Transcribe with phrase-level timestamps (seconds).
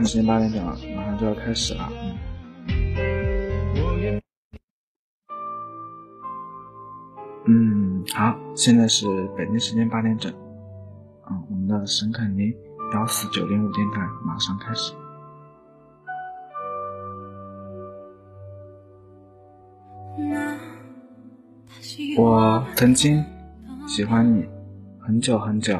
[0.00, 1.88] 时间八点整了，马上就要开始了。
[7.46, 10.32] 嗯，好，现在是北京时间八点整。
[11.30, 12.52] 嗯，我们的沈肯尼
[12.94, 14.94] 幺四九零五电台马上开始。
[22.16, 23.22] 我曾经
[23.86, 24.44] 喜欢你
[25.00, 25.78] 很久很久，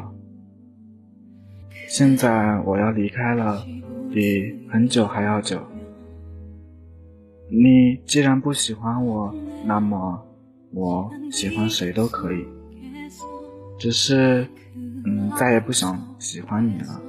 [1.88, 3.64] 现在我要离开了。
[4.12, 5.58] 比很久还要久。
[7.48, 10.22] 你既然不喜欢我，那么
[10.74, 12.44] 我喜欢谁都可以。
[13.78, 14.46] 只是，
[15.06, 17.00] 嗯，再也不想喜欢你了。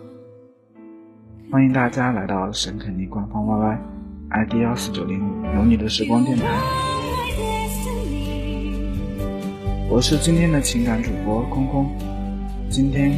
[1.52, 6.46] 欢迎大家来到沈肯尼官方 YY，ID 幺四九零五，有你的时光电台。
[9.90, 11.92] 我是今天的情感主播空空，
[12.70, 13.12] 今天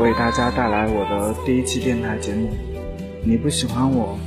[0.00, 2.50] 为大家带来我的第一期电台节目。
[3.26, 4.18] 你不喜欢我，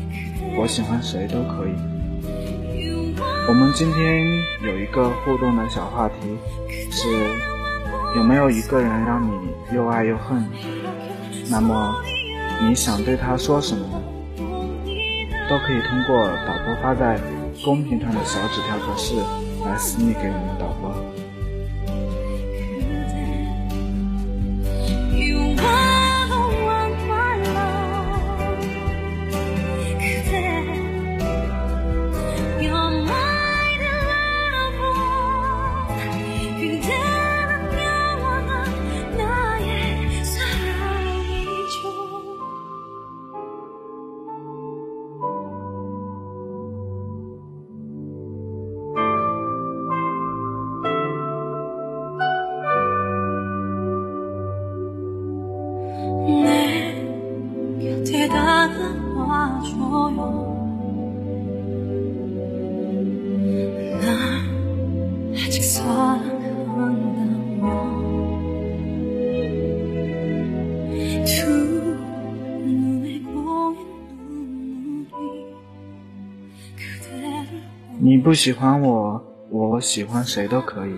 [0.57, 1.71] 我喜欢谁都可以。
[3.47, 4.25] 我们今天
[4.63, 6.15] 有一个互动的小话题，
[6.89, 7.07] 是
[8.15, 9.31] 有没有一个人让你
[9.75, 10.43] 又爱又恨？
[11.51, 11.95] 那么
[12.67, 14.01] 你想对他说什么呢？
[15.47, 17.19] 都可以通过导播发在
[17.63, 19.13] 公屏上的小纸条格式
[19.63, 20.91] 来私密给我们导播。
[78.27, 80.91] 不喜欢我，我喜欢谁都可以。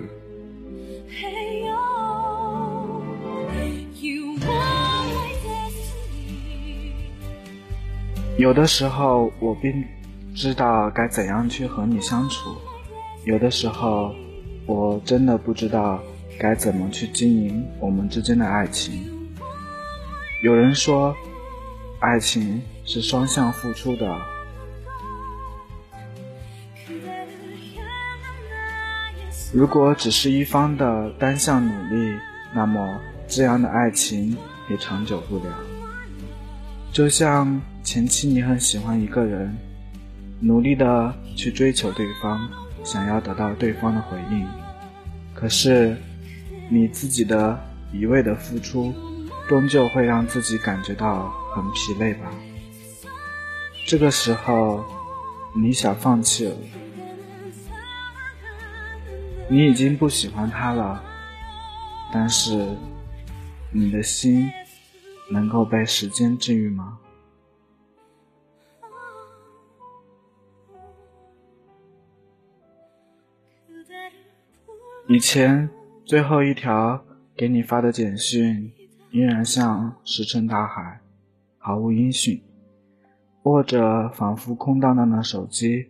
[8.40, 9.86] 有的时候我并
[10.34, 12.56] 知道该怎样去和你相处，
[13.26, 14.12] 有的时候
[14.66, 16.02] 我真的不知道
[16.40, 19.06] 该怎么去经营我们之间的爱情。
[20.42, 21.16] 有人说，
[22.00, 24.18] 爱情是双向付出的，
[29.52, 32.14] 如果只是一方的单向努力，
[32.54, 34.38] 那么这样的爱情
[34.70, 35.46] 也长久不了。
[36.92, 37.62] 就像。
[37.82, 39.58] 前期你很喜欢一个人，
[40.40, 42.48] 努力的去追求对方，
[42.84, 44.46] 想要得到对方的回应。
[45.34, 45.98] 可是，
[46.70, 47.60] 你自己的
[47.92, 48.94] 一味的付出，
[49.48, 52.30] 终究会让自己感觉到很疲累吧。
[53.88, 54.86] 这个时候，
[55.56, 56.56] 你想放弃了，
[59.52, 61.04] 你已经不喜欢他了，
[62.14, 62.78] 但是，
[63.74, 64.48] 你的心
[65.32, 67.00] 能够被时间治愈吗？
[75.08, 75.68] 以前
[76.06, 77.04] 最后一条
[77.36, 78.72] 给你发的简讯，
[79.10, 81.02] 依然像石沉大海，
[81.58, 82.40] 毫无音讯。
[83.44, 85.88] 握着仿佛空荡荡的手机，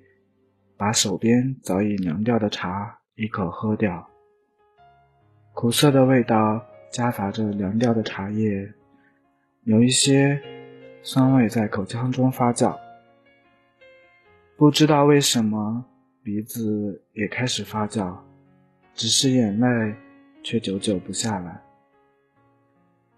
[0.77, 4.07] 把手边早已凉掉的茶一口喝掉。
[5.53, 8.73] 苦涩的味道夹杂着凉掉的茶叶，
[9.63, 10.41] 有一些
[11.03, 12.73] 酸味在口腔中发酵。
[14.55, 15.83] 不知道为什么，
[16.23, 18.15] 鼻子也开始发酵。
[18.93, 19.95] 只是眼泪
[20.41, 21.61] 却久久不下来，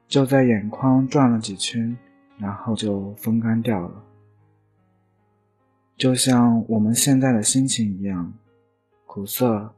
[0.07, 1.95] 就在眼眶转了几圈，
[2.39, 4.03] 然后就风干掉了。
[5.95, 8.33] 就像我们现在的心情一样，
[9.06, 9.71] 苦涩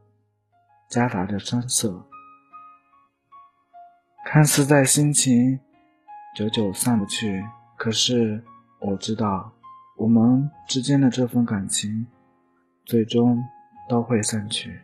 [0.93, 2.05] 夹杂着酸涩，
[4.27, 5.59] 看似在心情
[6.35, 7.43] 久久散不去，
[7.75, 8.43] 可是
[8.79, 9.51] 我知道，
[9.97, 12.05] 我们之间的这份感情，
[12.85, 13.43] 最终
[13.89, 14.79] 都会散去。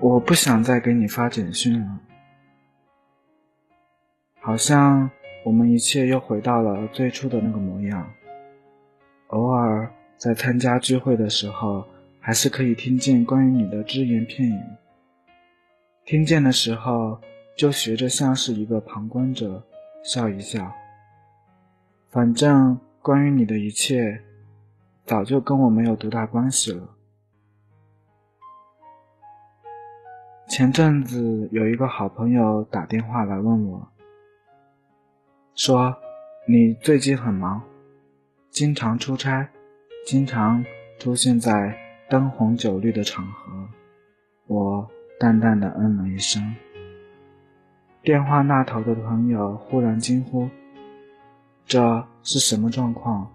[0.00, 2.00] 我不想再给你发简讯了，
[4.50, 5.08] 好像
[5.44, 8.04] 我们一切又回到了最初的那个模样。
[9.28, 11.86] 偶尔在参加聚会的时候，
[12.18, 14.60] 还是可以听见关于你的只言片语。
[16.04, 17.16] 听见的时候，
[17.56, 19.62] 就学着像是一个旁观者，
[20.02, 20.68] 笑一笑。
[22.08, 24.20] 反正关于你的一切，
[25.04, 26.82] 早就跟我没有多大关系了。
[30.48, 33.88] 前阵子有一个好朋友打电话来问我，
[35.60, 35.94] 说
[36.48, 37.60] 你最近很忙，
[38.48, 39.46] 经常出差，
[40.06, 40.64] 经常
[40.98, 41.78] 出现在
[42.08, 43.68] 灯红酒绿的场合。
[44.46, 46.42] 我淡淡的嗯了一声。
[48.00, 50.48] 电话那头的朋友忽然惊呼
[51.68, 53.30] ：“这是什么状况？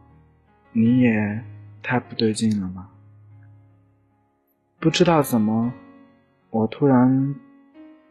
[0.71, 1.43] 你也
[1.83, 2.89] 太不对劲了吧？”
[4.81, 5.71] 不知道怎么。
[6.49, 7.35] 我突然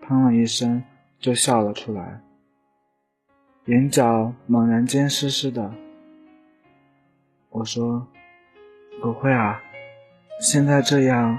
[0.06, 0.80] 砰了一声，
[1.18, 2.20] 就笑了出来，
[3.66, 5.72] 眼角猛然间湿湿的。
[7.50, 8.06] 我说
[9.00, 9.60] ：“不会啊，
[10.40, 11.38] 现在这样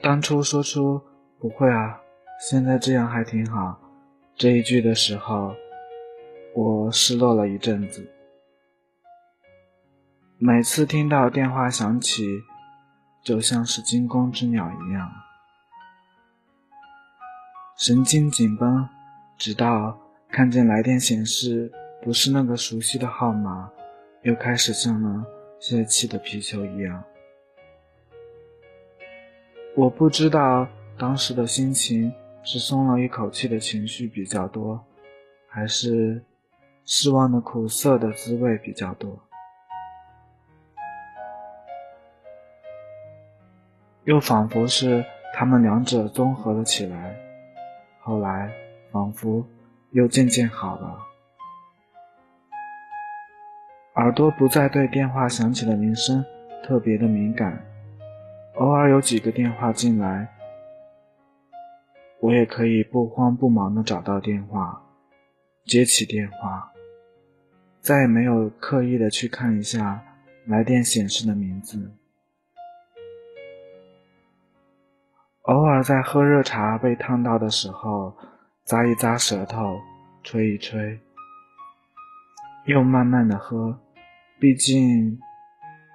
[0.00, 1.02] 当初说出
[1.40, 2.00] “不会啊，
[2.48, 3.80] 现在这样还挺好”
[4.36, 5.54] 这一句的时候。
[6.52, 8.04] 我失落了一阵子，
[10.42, 12.24] 每次听到电话响起，
[13.22, 15.12] 就像是惊弓之鸟一样，
[17.76, 18.88] 神经紧绷，
[19.36, 20.00] 直到
[20.30, 21.70] 看见来电显示
[22.02, 23.70] 不是那个熟悉的号码，
[24.22, 25.26] 又开始像了
[25.58, 27.04] 泄气的皮球一样。
[29.76, 30.66] 我不知道
[30.96, 32.10] 当时的心情
[32.42, 34.82] 是松了一口气的情绪比较多，
[35.46, 36.24] 还是。
[36.86, 39.22] 失望的苦涩的滋味比较多，
[44.04, 45.04] 又仿佛是
[45.34, 47.14] 他们两者综合了起来，
[48.00, 48.50] 后来
[48.90, 49.46] 仿佛
[49.92, 50.98] 又渐渐好了。
[53.96, 56.24] 耳朵不再对电话响起的铃声
[56.64, 57.62] 特别的敏感，
[58.54, 60.28] 偶尔有几个电话进来，
[62.20, 64.82] 我也可以不慌不忙的找到电话，
[65.66, 66.72] 接起电话。
[67.80, 70.02] 再也没有刻意的去看一下
[70.46, 71.99] 来电显示的名字。
[75.50, 78.14] 偶尔在喝热茶被烫到的时候，
[78.64, 79.80] 咂一咂舌头，
[80.22, 81.00] 吹一吹，
[82.66, 83.76] 又慢慢的喝。
[84.38, 85.18] 毕竟，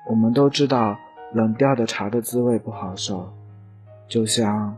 [0.10, 1.00] 我们都知道
[1.32, 3.34] 冷掉的茶的滋味不好受，
[4.10, 4.76] 就像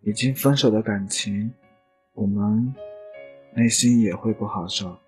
[0.00, 1.52] 已经分手的感情，
[2.14, 2.74] 我们
[3.54, 4.98] 内心也会不好受。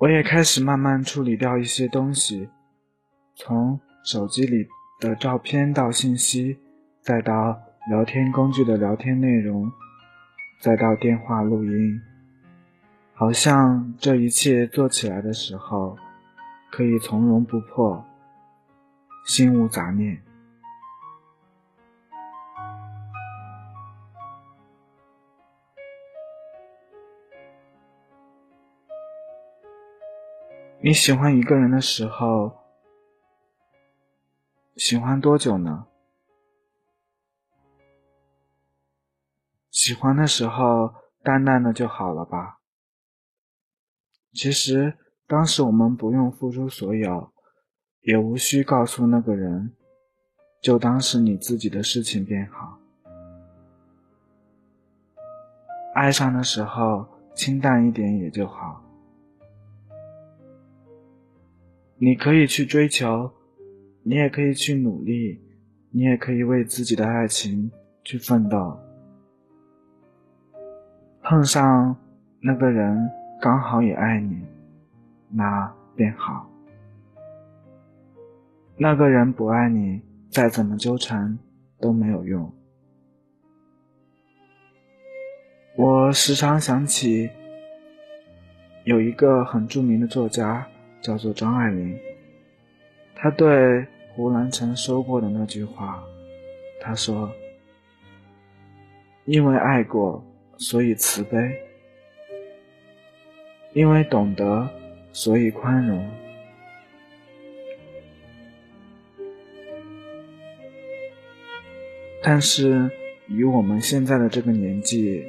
[0.00, 2.48] 我也开始慢慢处理掉一些东西，
[3.34, 4.66] 从手机里
[4.98, 6.58] 的照片到信息，
[7.02, 7.60] 再到
[7.90, 9.70] 聊天工具的聊天内容，
[10.58, 12.00] 再到电话录音，
[13.12, 15.98] 好像这一切做起来的时候，
[16.72, 18.02] 可以从容不迫，
[19.26, 20.18] 心无杂念。
[30.82, 32.56] 你喜欢一个人的时候，
[34.76, 35.86] 喜欢多久呢？
[39.70, 42.60] 喜欢的时候，淡淡的就好了吧。
[44.32, 44.96] 其实
[45.26, 47.30] 当时我们不用付出所有，
[48.00, 49.76] 也无需告诉那个人，
[50.62, 52.78] 就当是你自己的事情便好。
[55.94, 58.82] 爱上的时候，清淡一点也就好。
[62.02, 63.30] 你可以去追求，
[64.02, 65.38] 你也可以去努力，
[65.90, 67.70] 你也可以为自己的爱情
[68.02, 68.74] 去奋斗。
[71.22, 71.94] 碰上
[72.40, 73.06] 那个人
[73.38, 74.40] 刚好也爱你，
[75.28, 76.50] 那便好。
[78.78, 81.38] 那个人不爱你，再怎么纠缠
[81.82, 82.50] 都没有用。
[85.76, 87.28] 我时常想起
[88.84, 90.66] 有一个很著名的作家。
[91.00, 91.98] 叫做张爱玲，
[93.14, 96.02] 她对胡兰成说过的那句话，
[96.80, 97.30] 她说
[99.24, 100.24] ：“因为爱过，
[100.58, 101.38] 所以慈悲；
[103.72, 104.68] 因为懂得，
[105.12, 106.06] 所以宽容。”
[112.22, 112.90] 但是，
[113.28, 115.24] 以我们现在的这个年纪，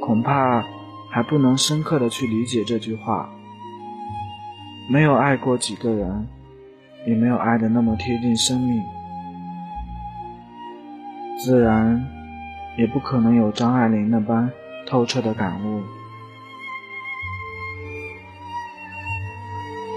[0.00, 0.62] 恐怕
[1.10, 3.28] 还不能深刻的去理解这句话。
[4.90, 6.28] 没有爱过几个人，
[7.06, 8.82] 也没有爱的那么贴近生命，
[11.38, 12.04] 自然
[12.76, 14.50] 也不可能有张爱玲那般
[14.86, 15.82] 透彻的感悟。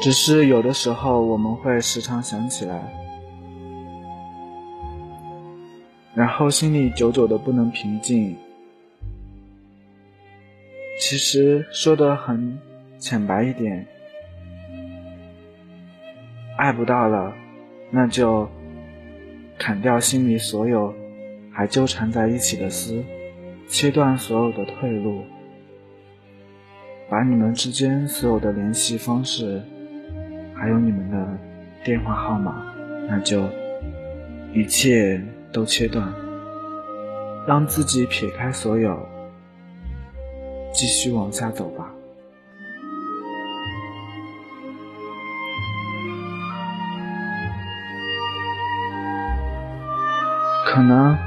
[0.01, 2.79] 只是有的时候，我们会时常想起来，
[6.13, 8.37] 然后心里久久的不能平静。
[11.01, 12.57] 其实说的很
[12.99, 13.85] 浅白一点，
[16.57, 17.33] 爱不到了，
[17.91, 18.47] 那就
[19.57, 20.93] 砍掉心里所有
[21.51, 23.03] 还纠缠在一起的丝，
[23.67, 25.23] 切断所有的退路，
[27.09, 29.61] 把你们之间所有的联系方式。
[30.57, 31.37] 还有你们的
[31.83, 32.73] 电话号码，
[33.09, 33.43] 那就
[34.53, 35.21] 一切
[35.51, 36.11] 都切断，
[37.45, 38.97] 让自己撇开所有，
[40.73, 41.93] 继续往下走吧。
[50.75, 51.17] 可能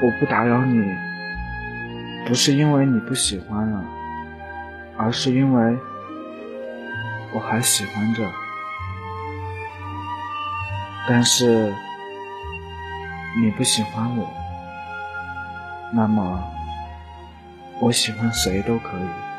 [0.00, 0.96] 我不打扰你，
[2.26, 3.84] 不是因为你不喜欢了，
[4.96, 5.78] 而是因为
[7.34, 8.26] 我还喜欢着。
[11.06, 11.70] 但是
[13.42, 14.26] 你不喜欢我，
[15.92, 16.42] 那么
[17.80, 19.33] 我喜欢谁都可以。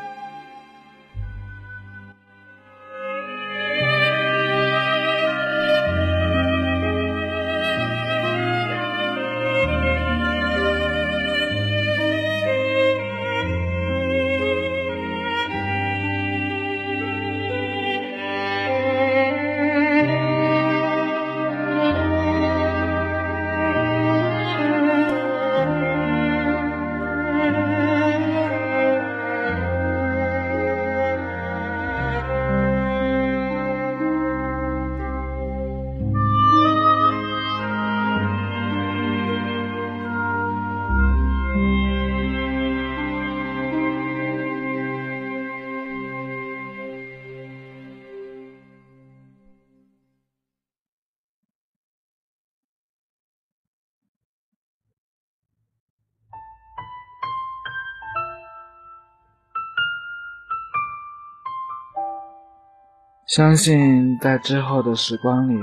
[63.36, 65.54] 相信在之后的时光里，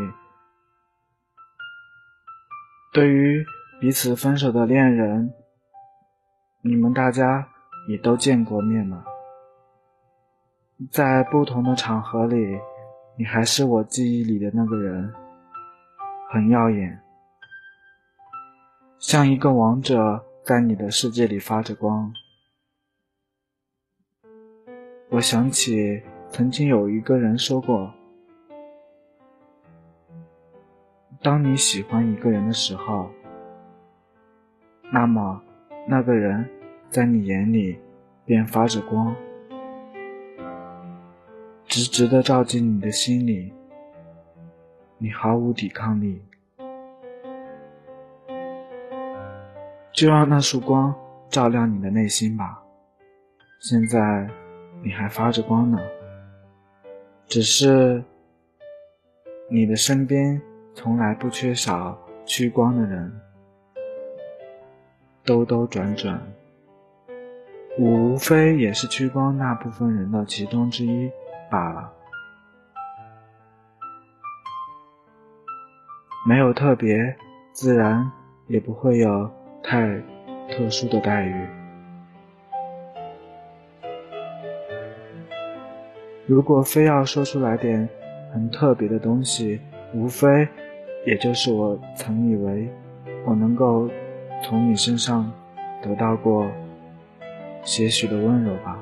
[2.94, 3.44] 对于
[3.82, 5.34] 彼此分手的恋人，
[6.62, 7.48] 你们大家
[7.90, 9.04] 也都见过面了。
[10.92, 12.60] 在不同的场合里，
[13.18, 15.12] 你还是我记忆里的那个人，
[16.30, 17.02] 很耀眼，
[19.00, 22.14] 像一个王者在你的世界里发着光。
[25.10, 26.04] 我想起。
[26.34, 27.94] 曾经有一个人说过
[31.22, 33.08] ：“当你喜欢一个人的时候，
[34.92, 35.40] 那么
[35.88, 36.44] 那个人
[36.90, 37.78] 在你眼里
[38.26, 39.16] 便发着光，
[41.66, 43.54] 直直的照进你的心里，
[44.98, 46.20] 你毫无抵抗力。
[49.92, 50.96] 就让那束光
[51.30, 52.60] 照亮你的内心吧。
[53.60, 54.28] 现在
[54.82, 55.78] 你还发着光呢。”
[57.28, 58.04] 只是，
[59.50, 60.40] 你的身边
[60.76, 63.12] 从来不缺少趋光的人，
[65.26, 66.22] 兜兜转转，
[67.80, 71.10] 我无非也是趋光那部分人的其中之一
[71.50, 71.92] 罢了，
[76.28, 77.18] 没有特别，
[77.52, 78.12] 自然
[78.48, 79.32] 也不会有
[79.64, 80.00] 太
[80.50, 81.63] 特殊的待遇。
[86.26, 87.88] 如果非要说出来点
[88.32, 89.60] 很特别的东西，
[89.94, 90.48] 无非
[91.06, 92.70] 也就是我曾以为
[93.26, 93.90] 我能够
[94.42, 95.30] 从你身上
[95.82, 96.50] 得到过
[97.64, 98.80] 些许的温柔吧。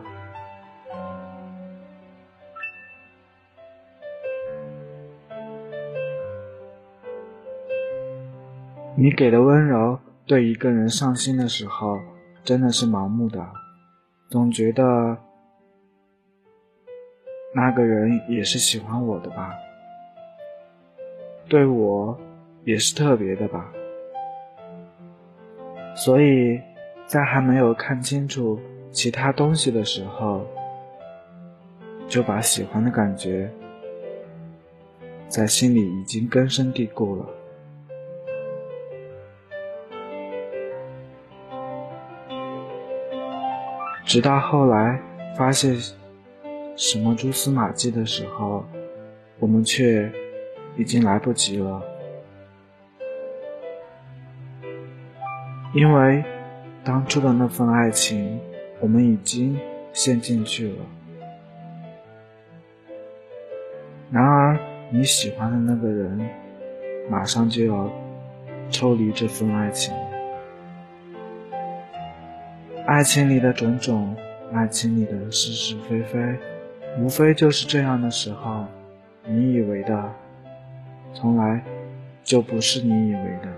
[8.95, 11.97] 你给的温柔，对一个人上心的时候，
[12.43, 13.43] 真的是盲目的，
[14.29, 15.17] 总觉得。
[17.53, 19.53] 那个人也是喜欢我的吧？
[21.49, 22.17] 对我
[22.63, 23.69] 也是特别的吧？
[25.93, 26.61] 所以
[27.05, 28.57] 在还没有看清楚
[28.89, 30.47] 其他东西的时候，
[32.07, 33.51] 就把喜欢的感觉
[35.27, 37.25] 在心里已经根深蒂固了。
[44.05, 44.97] 直到后来
[45.35, 45.75] 发现。
[46.81, 48.65] 什么蛛丝马迹的时候，
[49.37, 50.11] 我们却
[50.75, 51.79] 已经来不及了，
[55.75, 56.23] 因为
[56.83, 58.39] 当初的那份爱情，
[58.79, 59.55] 我们已经
[59.93, 60.77] 陷进去了。
[64.09, 64.57] 然而，
[64.89, 66.27] 你喜欢的那个人，
[67.07, 67.91] 马上就要
[68.71, 69.93] 抽离这份爱情。
[72.87, 74.15] 爱情里的种种，
[74.51, 76.19] 爱情里的是是非非，
[76.99, 78.65] 无非就是这样的时候，
[79.25, 80.13] 你以为的，
[81.13, 81.63] 从来
[82.23, 83.49] 就不是你以为的。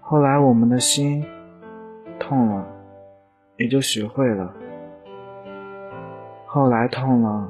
[0.00, 1.24] 后来，我们的心
[2.18, 2.66] 痛了，
[3.56, 4.52] 也就学会了。
[6.44, 7.48] 后来痛了，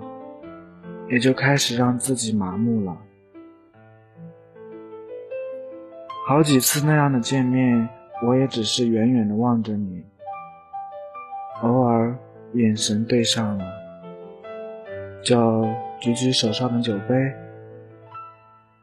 [1.13, 2.97] 也就开始让自己麻木了。
[6.27, 7.87] 好几次那样的见面，
[8.27, 10.03] 我也只是远远的望着你，
[11.61, 12.17] 偶尔
[12.55, 13.65] 眼神对上了，
[15.23, 15.69] 就
[16.01, 17.15] 举举手上的酒杯，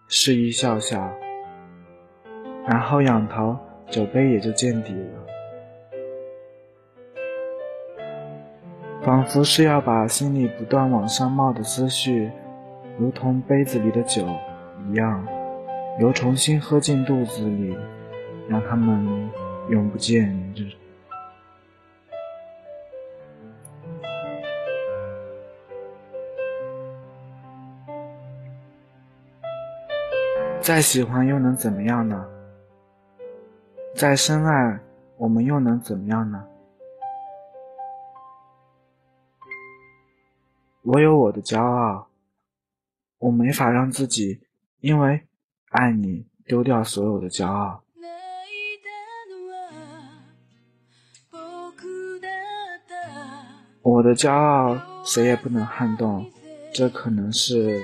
[0.08, 1.12] 示意笑笑，
[2.68, 3.58] 然后仰头。
[3.90, 5.26] 酒杯也就见底了，
[9.10, 12.32] 仿佛是要把心里不断往上冒的思绪，
[13.00, 14.24] 如同杯子里的酒
[14.88, 15.26] 一样，
[16.00, 17.76] 又重新喝进肚子里，
[18.48, 19.28] 让他们
[19.70, 20.70] 永不见日。
[30.62, 32.24] 再喜欢又能怎么样呢？
[33.96, 34.80] 再深爱，
[35.18, 36.46] 我们又能怎么样呢？
[40.92, 42.08] 我有我的骄傲，
[43.20, 44.42] 我没法让自己
[44.80, 45.28] 因为
[45.70, 47.84] 爱你丢掉所有的骄傲。
[53.84, 54.76] 我的骄傲
[55.06, 56.26] 谁也不能撼动，
[56.74, 57.84] 这可能是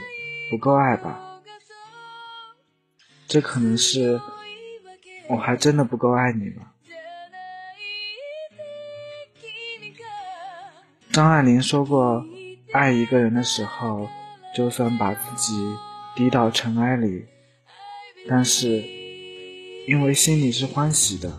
[0.50, 1.39] 不够爱吧？
[3.28, 4.20] 这可能是。
[5.28, 6.72] 我还真的不够爱你吗？
[11.12, 12.26] 张爱玲说过，
[12.76, 14.10] 爱一个人的时候，
[14.54, 15.54] 就算把自己
[16.14, 17.24] 低到尘埃里，
[18.28, 18.84] 但是
[19.88, 21.32] 因为心里是欢喜的，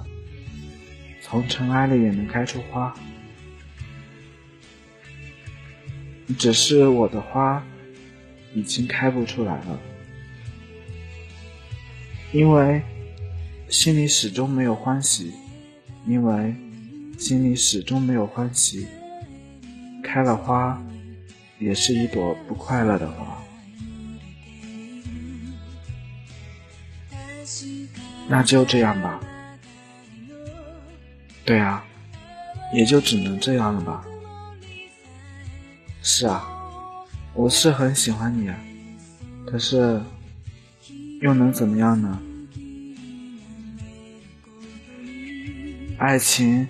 [1.20, 2.94] 从尘埃里也能开出花。
[6.38, 7.62] 只是我的花
[8.54, 9.78] 已经开不出来了，
[12.32, 12.82] 因为。
[13.68, 15.32] 心里始终没有欢喜，
[16.06, 16.54] 因为
[17.18, 18.86] 心里始终没有欢喜。
[20.04, 20.80] 开了花，
[21.58, 23.42] 也是一朵不快乐的花。
[28.28, 29.20] 那就这样吧。
[31.44, 31.84] 对啊，
[32.74, 34.04] 也就只能这样了吧。
[36.02, 36.48] 是啊，
[37.34, 38.58] 我是很喜欢你啊，
[39.46, 40.00] 可是
[41.20, 42.20] 又能怎么样呢？
[45.98, 46.66] 爱情，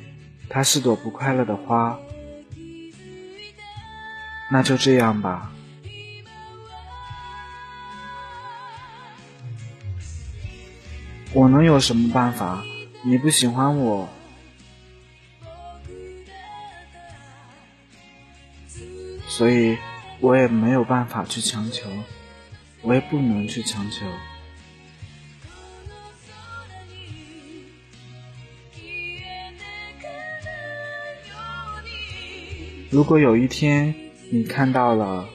[0.49, 1.99] 它是朵不快乐的花，
[4.51, 5.53] 那就这样吧。
[11.33, 12.65] 我能有什么办法？
[13.03, 14.09] 你不喜欢我，
[19.29, 19.77] 所以
[20.21, 21.91] 我也没有办法去强求，
[22.83, 24.07] 我也不能去强求。
[32.91, 33.95] 如果有一天
[34.29, 35.29] 你看到了，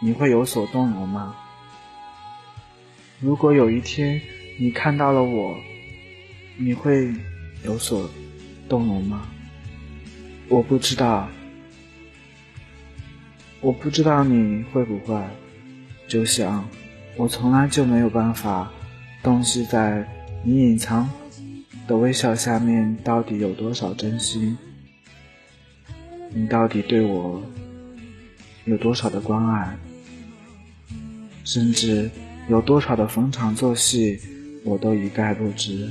[0.00, 1.34] 你会有所动容吗？
[3.18, 4.20] 如果有一天
[4.60, 5.56] 你看到了我，
[6.56, 7.12] 你会
[7.64, 8.08] 有所
[8.68, 9.26] 动容吗？
[10.48, 11.28] 我不知道，
[13.60, 15.20] 我不知道你会不会，
[16.06, 16.64] 就像
[17.16, 18.70] 我从来就没有办法
[19.20, 20.06] 洞悉在
[20.44, 21.10] 你隐藏
[21.88, 24.56] 的微笑下面到底有多少真心。
[26.30, 27.42] 你到底对我
[28.66, 29.76] 有多少的关爱？
[31.44, 32.10] 甚至
[32.48, 34.18] 有多少的逢场作戏，
[34.64, 35.88] 我都一概不知。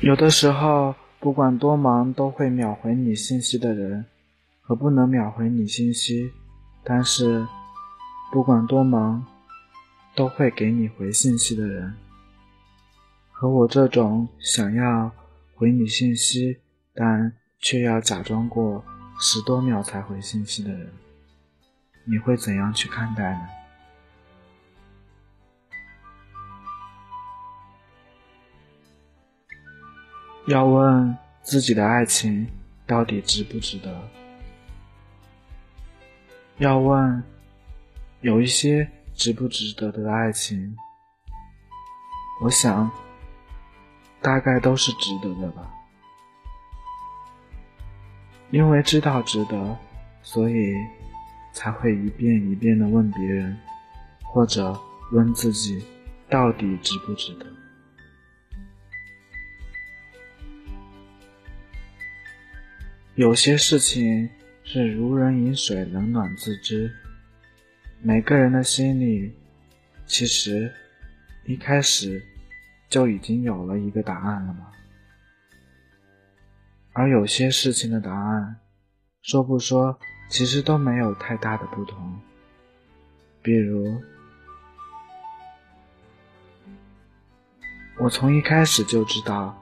[0.00, 4.04] 有的时候，不管多忙都会秒回你信息的人，
[4.60, 6.30] 和不能秒回你信息，
[6.84, 7.46] 但是
[8.30, 9.26] 不管多忙
[10.14, 11.94] 都会给你回信息的人，
[13.32, 15.10] 和我这种想要
[15.54, 16.58] 回你信息，
[16.94, 18.84] 但却要假装过
[19.18, 20.92] 十多秒才回信息的人，
[22.04, 23.48] 你会怎样去看待呢？
[30.46, 32.46] 要问自己的爱情
[32.86, 34.00] 到底值不值得？
[36.58, 37.20] 要问
[38.20, 40.76] 有一些值不值得的爱情，
[42.42, 42.88] 我想
[44.22, 45.68] 大概都是值得的吧。
[48.50, 49.76] 因为知道值得，
[50.22, 50.76] 所以
[51.52, 53.58] 才会一遍一遍的问别人，
[54.22, 54.78] 或者
[55.10, 55.84] 问自己
[56.30, 57.55] 到底值不值得。
[63.16, 64.28] 有些事情
[64.62, 66.94] 是如人饮水，冷暖自知。
[68.02, 69.32] 每个人的心里，
[70.04, 70.70] 其实
[71.46, 72.22] 一开始
[72.90, 74.70] 就已经有了一个答案了吗？
[76.92, 78.56] 而有些事情的答案，
[79.22, 79.98] 说不说，
[80.28, 82.20] 其实都没有太大的不同。
[83.40, 83.98] 比如，
[87.98, 89.56] 我从一开始就知道，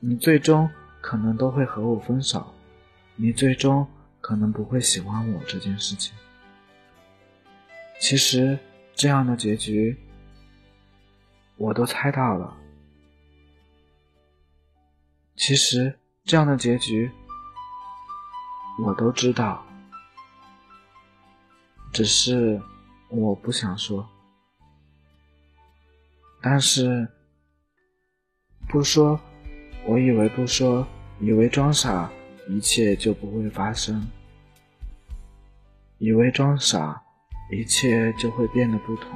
[0.00, 0.66] 你最终。
[1.06, 2.54] 可能都会和我分手，
[3.14, 3.86] 你最终
[4.22, 6.14] 可能不会喜欢我这件事情。
[8.00, 8.58] 其实
[8.94, 9.94] 这样的结局
[11.58, 12.56] 我都猜到了。
[15.36, 17.10] 其实这样的结局
[18.82, 19.62] 我都知道，
[21.92, 22.58] 只是
[23.10, 24.08] 我不想说。
[26.40, 27.06] 但是
[28.66, 29.20] 不说。
[29.86, 30.86] 我以为不说，
[31.20, 32.10] 以为装傻，
[32.48, 34.00] 一切就不会发生；
[35.98, 37.02] 以为装傻，
[37.52, 39.10] 一切就会变得不同；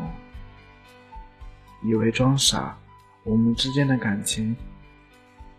[1.83, 2.78] 以为装傻，
[3.24, 4.54] 我们之间的感情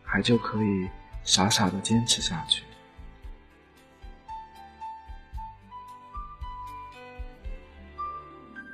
[0.03, 0.87] 还就可以
[1.23, 2.63] 傻傻的坚持下去。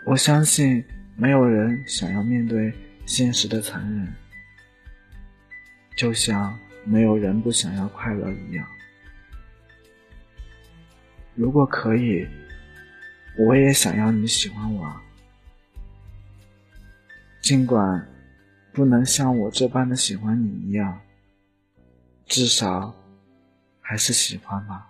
[0.06, 0.84] 我相信，
[1.16, 2.74] 没有人想要面对
[3.06, 4.14] 现实的残忍。
[5.96, 8.68] 就像没有人不想要快乐一样。
[11.36, 12.28] 如果可以，
[13.38, 15.02] 我也想要你喜欢我。
[17.42, 18.08] 尽管
[18.74, 21.00] 不能像我这般的喜欢你一样，
[22.26, 22.94] 至少
[23.80, 24.90] 还是喜欢吧。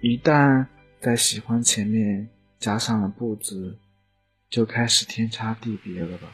[0.00, 0.66] 一旦
[1.00, 2.28] 在喜欢前面
[2.58, 3.78] 加上了不字，
[4.48, 6.28] 就开始天差地别了吧。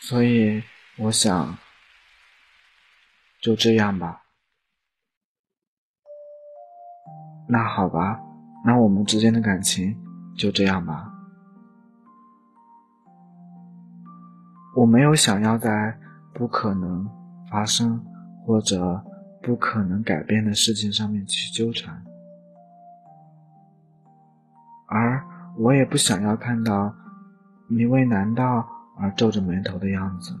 [0.00, 0.62] 所以，
[0.96, 1.58] 我想，
[3.42, 4.22] 就这样吧。
[7.48, 8.18] 那好吧，
[8.64, 9.94] 那我们之间的感情
[10.36, 11.12] 就这样吧。
[14.76, 15.98] 我没有想要在
[16.32, 17.06] 不可能
[17.50, 18.02] 发生
[18.46, 19.04] 或者
[19.42, 22.02] 不可能改变的事情上面去纠缠，
[24.86, 25.22] 而
[25.58, 26.94] 我也不想要看到
[27.68, 28.77] 你为难道。
[29.00, 30.38] 而皱着眉头的样子。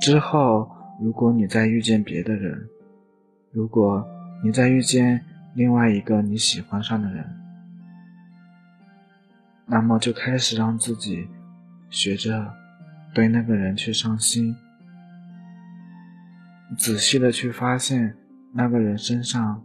[0.00, 0.68] 之后，
[1.00, 2.68] 如果你再遇见别的人，
[3.52, 4.04] 如果
[4.42, 7.24] 你再遇见另外一个你喜欢上的人，
[9.66, 11.28] 那么就开始让自己
[11.88, 12.52] 学着
[13.14, 14.56] 对那个人去上心，
[16.76, 18.16] 仔细的去发现
[18.52, 19.62] 那个人身上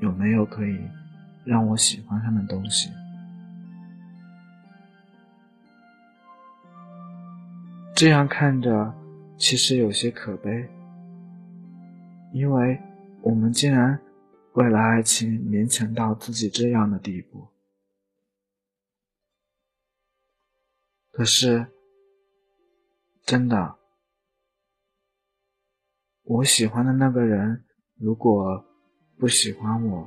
[0.00, 0.80] 有没有可以
[1.44, 2.90] 让我喜欢上的东西。
[7.96, 8.94] 这样看着，
[9.38, 10.68] 其实有些可悲，
[12.30, 12.78] 因为
[13.22, 13.98] 我们竟然
[14.52, 17.48] 为了爱情勉强到自己这样的地步。
[21.10, 21.66] 可是，
[23.24, 23.76] 真的，
[26.24, 28.62] 我喜欢的那个人如果
[29.18, 30.06] 不喜欢我，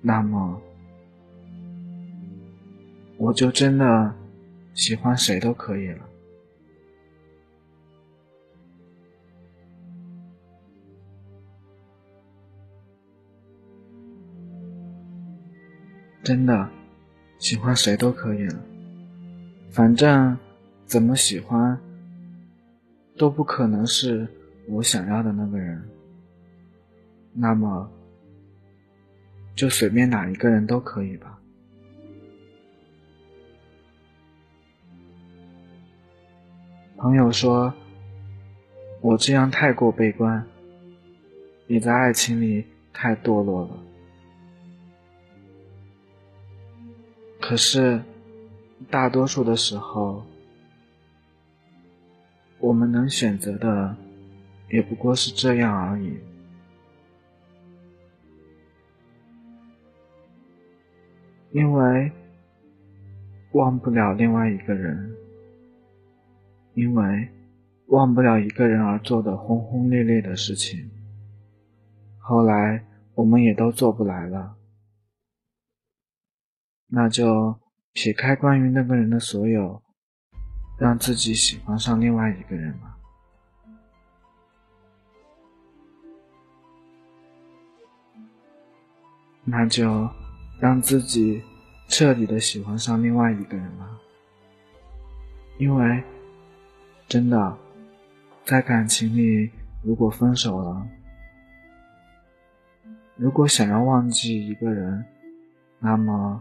[0.00, 0.62] 那么
[3.18, 4.14] 我就真的
[4.72, 6.08] 喜欢谁都可以了。
[16.26, 16.68] 真的，
[17.38, 18.58] 喜欢谁都可以了，
[19.70, 20.36] 反正
[20.84, 21.78] 怎么喜欢
[23.16, 24.26] 都不可能是
[24.66, 25.80] 我想要的那个人，
[27.32, 27.88] 那么
[29.54, 31.38] 就随便哪一个人都可以吧。
[36.96, 37.72] 朋友说，
[39.00, 40.44] 我这样太过悲观，
[41.68, 43.78] 你在爱情里太堕落了。
[47.48, 48.02] 可是，
[48.90, 50.20] 大多数的时候，
[52.58, 53.96] 我们能选择的，
[54.68, 56.12] 也不过是这样而已。
[61.52, 62.10] 因为
[63.52, 65.14] 忘不了另外一个人，
[66.74, 67.28] 因为
[67.86, 70.90] 忘不了一个人而做的轰轰烈烈的事情，
[72.18, 74.55] 后来我们也都做不来了。
[76.88, 77.58] 那就
[77.92, 79.82] 撇开关于那个人的所有，
[80.78, 82.96] 让自己喜欢上另外一个人吧。
[89.44, 90.08] 那就
[90.60, 91.42] 让自己
[91.88, 93.90] 彻底的喜欢上另外一个人吧。
[95.58, 96.02] 因为
[97.08, 97.58] 真的，
[98.44, 99.50] 在感情里，
[99.82, 100.86] 如果分手了，
[103.16, 105.04] 如果想要忘记一个人，
[105.80, 106.40] 那么。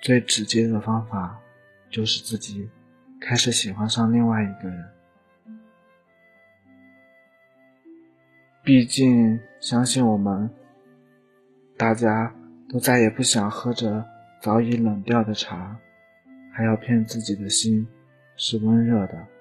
[0.00, 1.38] 最直接的方法，
[1.90, 2.68] 就是自己
[3.20, 4.84] 开始喜欢上另外一个人。
[8.62, 10.48] 毕竟，相信我们，
[11.76, 12.32] 大家
[12.68, 14.04] 都再也不想喝着
[14.42, 15.76] 早已冷掉的茶，
[16.52, 17.86] 还要骗自己的心
[18.36, 19.37] 是温热的。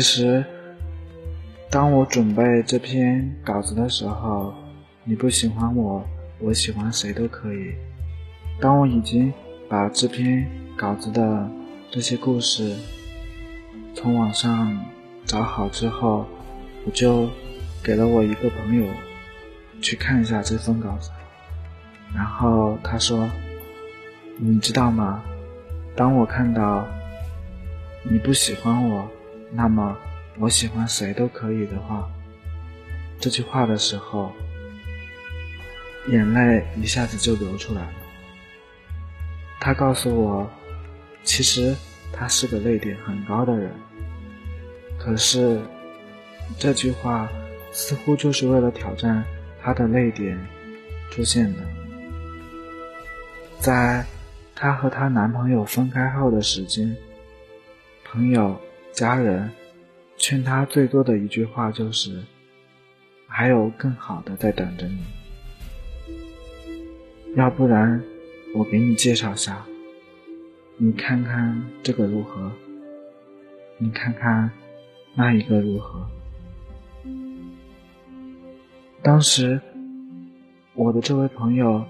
[0.00, 0.42] 其实，
[1.70, 4.54] 当我准备这篇稿子的时候，
[5.04, 6.02] 你不喜欢我，
[6.38, 7.74] 我喜欢谁都可以。
[8.58, 9.30] 当我已经
[9.68, 11.46] 把这篇稿子的
[11.90, 12.74] 这些故事
[13.94, 14.74] 从网上
[15.26, 16.24] 找好之后，
[16.86, 17.28] 我就
[17.84, 18.86] 给了我一个朋友
[19.82, 21.10] 去看一下这份稿子，
[22.14, 23.28] 然后他说
[24.40, 25.22] ：“你知道吗？
[25.94, 26.86] 当我看到
[28.02, 29.06] 你不喜欢我。”
[29.52, 29.96] 那么，
[30.38, 32.08] 我喜欢谁都可以的话，
[33.18, 34.32] 这句话的时候，
[36.08, 37.92] 眼泪一下子就流出来了。
[39.58, 40.48] 他告诉我，
[41.24, 41.74] 其实
[42.12, 43.72] 他是个泪点很高的人，
[44.98, 45.60] 可是
[46.56, 47.28] 这句话
[47.72, 49.24] 似乎就是为了挑战
[49.60, 50.38] 他的泪点
[51.10, 51.58] 出现的。
[53.58, 54.06] 在
[54.54, 56.96] 她和她男朋友分开后的时间，
[58.04, 58.58] 朋友。
[58.92, 59.50] 家人
[60.16, 62.22] 劝他最多的一句话就是
[63.26, 64.98] ：“还有更好的在等着你，
[67.36, 68.02] 要不然
[68.54, 69.64] 我给你介绍下，
[70.76, 72.52] 你看看这个如何？
[73.78, 74.50] 你看看
[75.14, 76.06] 那一个如何？”
[79.02, 79.58] 当时
[80.74, 81.82] 我的这位朋友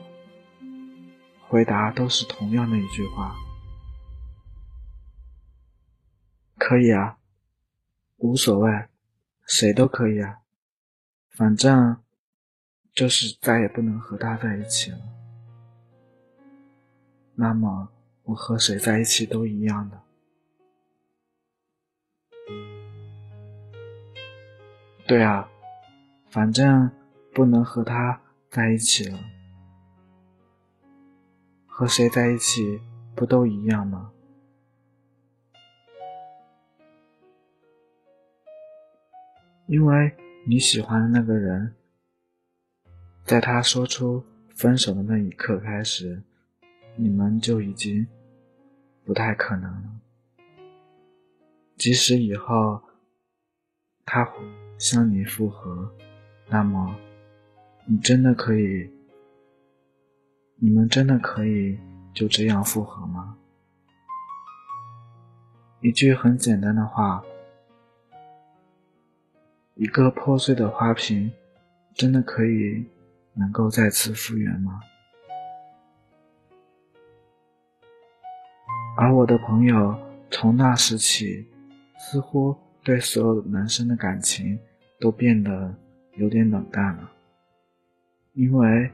[1.49, 3.35] 回答都是同样的一句话
[6.61, 7.17] ：“可以啊，
[8.19, 8.71] 无所谓，
[9.47, 10.41] 谁都可以啊，
[11.31, 11.97] 反正
[12.93, 14.99] 就是再也不能和他在一起了。
[17.35, 17.89] 那么
[18.25, 20.03] 我和谁在一起都一样的。
[25.09, 25.49] 对啊，
[26.29, 26.91] 反正
[27.33, 28.21] 不能和他
[28.51, 29.19] 在一起了。”
[31.67, 32.79] 和谁在一起
[33.17, 34.13] 不都一样吗？
[39.71, 40.13] 因为
[40.45, 41.73] 你喜欢的那个人，
[43.25, 46.21] 在他说出分手的那一刻开始，
[46.97, 48.05] 你们就已经
[49.05, 50.01] 不太可能了。
[51.77, 52.83] 即使以后
[54.05, 54.29] 他
[54.77, 55.89] 向你复合，
[56.49, 56.97] 那么
[57.87, 58.91] 你真的可以。
[60.63, 61.79] 你们真的可以
[62.13, 63.39] 就这样复合吗？
[65.81, 67.23] 一句很简单的话，
[69.81, 71.33] 一个破碎的花瓶，
[71.95, 72.85] 真的可以
[73.33, 74.79] 能够再次复原吗？
[78.99, 79.99] 而我的朋友
[80.31, 81.49] 从那时起，
[81.99, 84.61] 似乎对所有男生的感情
[84.99, 85.75] 都变得
[86.17, 87.11] 有点冷淡了，
[88.35, 88.91] 因为。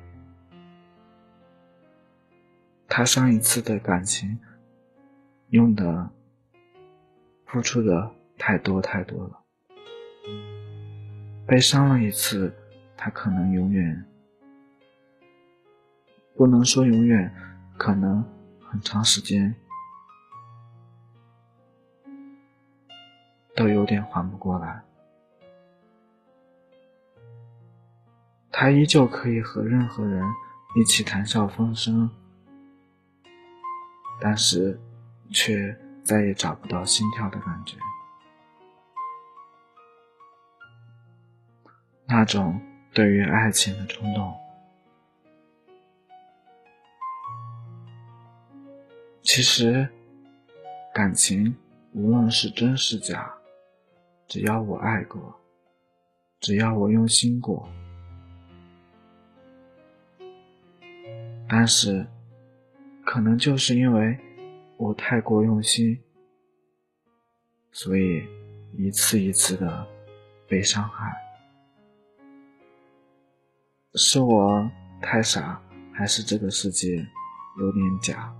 [2.88, 4.38] 他上一次的感情
[5.49, 6.09] 用的、
[7.44, 9.40] 付出的太多太多了，
[11.47, 12.53] 被伤了一次，
[12.97, 14.05] 他可能永远
[16.35, 17.33] 不能说永远，
[17.79, 18.25] 可能
[18.61, 19.55] 很长时间
[23.55, 24.83] 都有点缓不过来。
[28.51, 30.23] 他依旧可以和任何人
[30.75, 32.11] 一起谈笑风生。
[34.19, 34.81] 但是，
[35.31, 37.77] 却再也找不到心跳的感觉，
[42.07, 42.61] 那种
[42.92, 44.35] 对于爱情的冲动。
[49.23, 49.88] 其实，
[50.94, 51.54] 感情
[51.92, 53.33] 无论是真是假，
[54.29, 55.35] 只要我爱过，
[56.40, 57.69] 只要我用心过，
[61.48, 62.07] 但是。
[63.09, 64.19] 可能就是因为
[64.77, 65.96] 我太过用心，
[67.71, 68.27] 所以
[68.77, 69.87] 一次一次的
[70.48, 71.15] 被伤害。
[73.99, 74.71] 是我
[75.01, 75.59] 太傻，
[75.90, 76.97] 还是这个世界
[77.59, 78.31] 有点假？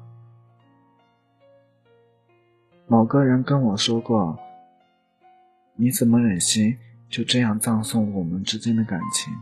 [2.87, 4.39] 某个人跟我说过
[5.75, 6.77] ：“你怎么忍心
[7.09, 9.33] 就这样葬送我们之间的感情？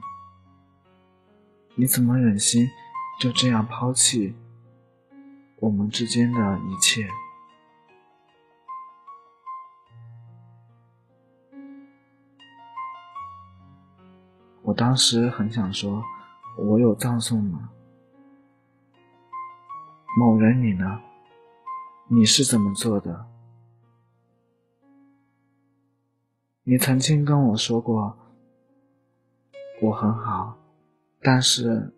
[1.75, 2.71] 你怎么忍心
[3.21, 4.37] 就这样抛弃？”
[5.59, 7.09] 我们之间的一切，
[14.65, 16.03] 我当时很想说，
[16.57, 17.69] 我有葬送吗？
[20.19, 21.03] 某人，你呢？
[22.09, 23.27] 你是怎么做的？
[26.63, 28.17] 你曾经跟我说过，
[29.83, 30.57] 我很好，
[31.21, 31.93] 但是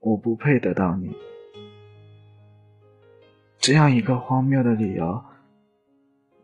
[0.00, 1.14] 我不配得到你。
[3.58, 5.22] 这样一个荒谬的理由，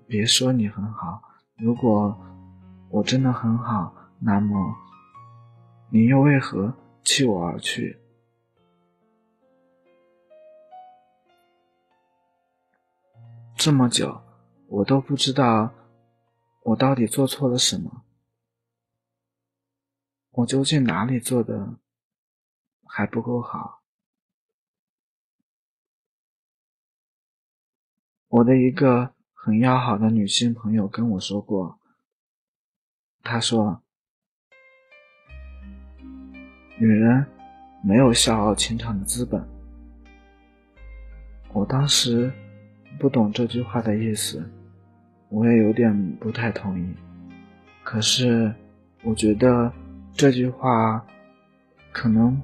[0.07, 1.21] 别说你很好，
[1.57, 2.17] 如果
[2.89, 4.77] 我真的很好，那么
[5.97, 7.99] 你又为何弃我而去？
[13.57, 14.20] 这么久，
[14.68, 15.72] 我都不知道
[16.64, 18.05] 我到底做错了什么，
[20.32, 21.78] 我究竟哪里做的
[22.84, 23.82] 还不够好？
[28.28, 31.80] 我的一个很要好的女性朋友跟我说过，
[33.22, 33.82] 她说
[36.79, 37.24] ：“女人
[37.83, 39.43] 没有笑傲情场的资本。”
[41.53, 42.31] 我当时
[42.99, 44.43] 不懂这句话的意思，
[45.31, 46.95] 我也有点不太同意。
[47.83, 48.53] 可是
[49.03, 49.72] 我觉得
[50.12, 51.05] 这句话
[51.93, 52.41] 可能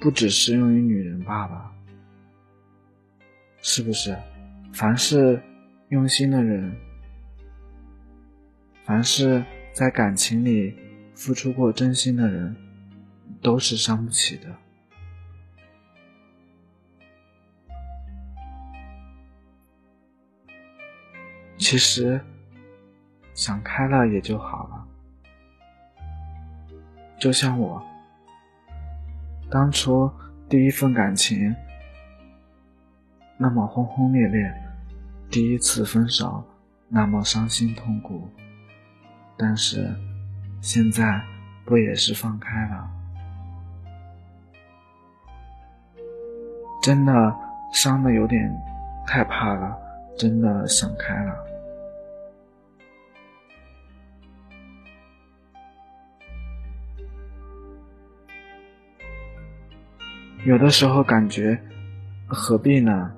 [0.00, 1.70] 不只适用于女人罢了，
[3.60, 4.16] 是不是？
[4.72, 5.40] 凡是
[5.88, 6.72] 用心的人，
[8.84, 10.74] 凡是在感情里
[11.14, 12.54] 付出过真心的人，
[13.42, 14.46] 都是伤不起的。
[21.58, 22.20] 其实
[23.34, 24.86] 想开了也就好了。
[27.18, 27.82] 就像我
[29.50, 30.10] 当初
[30.48, 31.54] 第一份感情，
[33.36, 34.52] 那么轰轰烈烈，
[35.30, 36.44] 第一次分手
[36.88, 38.28] 那么伤心痛苦，
[39.36, 39.94] 但是
[40.60, 41.22] 现在
[41.64, 43.01] 不也是放开了？
[46.82, 47.12] 真的
[47.72, 48.52] 伤的有点
[49.06, 49.78] 害怕了，
[50.18, 51.32] 真的想开了。
[60.44, 61.56] 有的时候感觉
[62.26, 63.14] 何必呢？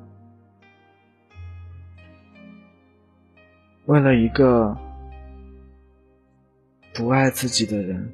[3.86, 4.76] 为了一个
[6.92, 8.12] 不爱自己的人，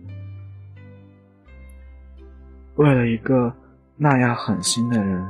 [2.77, 3.53] 为了一个
[3.97, 5.29] 那样狠心的人，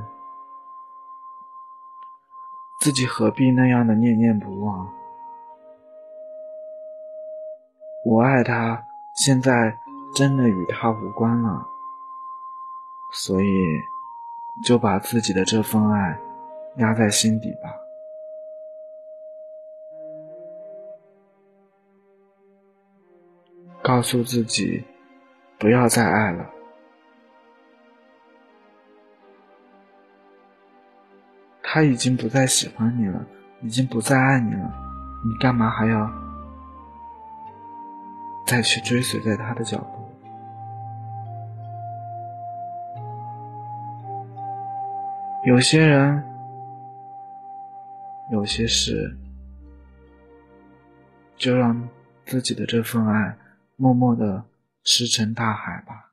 [2.81, 4.89] 自己何必那样的念念不忘？
[8.07, 8.83] 我爱他，
[9.14, 9.76] 现在
[10.14, 11.62] 真的与他无关了。
[13.12, 13.47] 所以，
[14.64, 16.18] 就把自己的这份爱
[16.76, 17.70] 压在心底吧。
[23.83, 24.83] 告诉自己，
[25.59, 26.49] 不要再爱了。
[31.73, 33.25] 他已经不再喜欢你了，
[33.62, 34.75] 已经不再爱你了，
[35.25, 36.11] 你干嘛还要
[38.45, 40.05] 再去追随在他的脚步？
[45.47, 46.25] 有些人，
[48.33, 49.16] 有些事，
[51.37, 51.89] 就让
[52.27, 53.39] 自己的这份爱
[53.77, 54.43] 默默的
[54.83, 56.10] 石沉大海吧。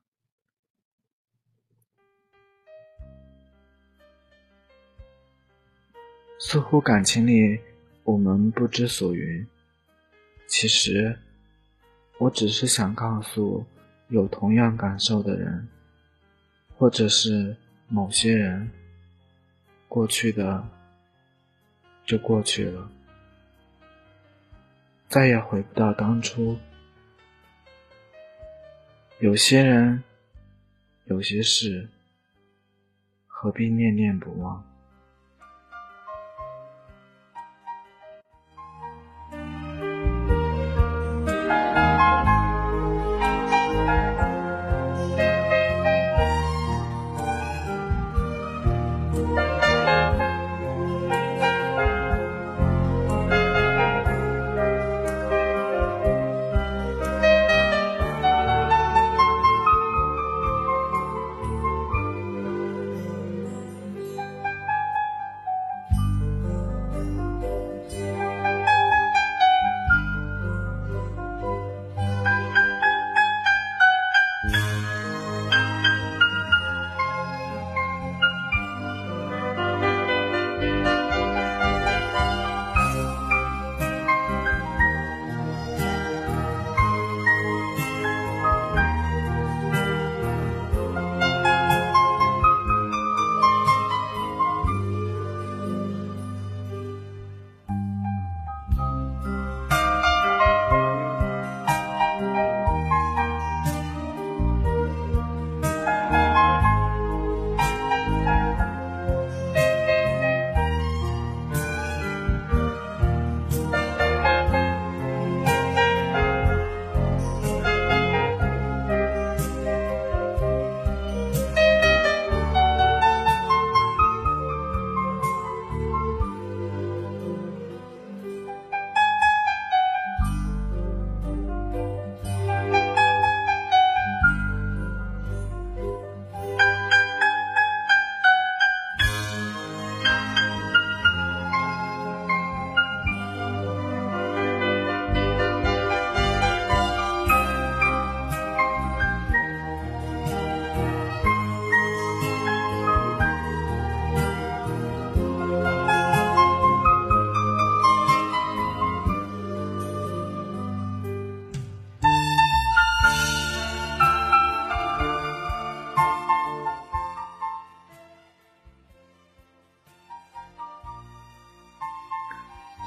[6.40, 7.60] 似乎感情里
[8.04, 9.46] 我们不知所云，
[10.48, 11.18] 其实
[12.20, 13.66] 我只是想告诉
[14.10, 15.68] 有同样感受的人，
[16.78, 17.56] 或者是
[17.88, 18.70] 某些人。
[19.90, 20.68] 过去的
[22.06, 22.92] 就过去了，
[25.08, 26.58] 再也回不到当初。
[29.20, 30.04] 有些人，
[31.06, 31.88] 有些事，
[33.28, 34.62] 何必念念不忘？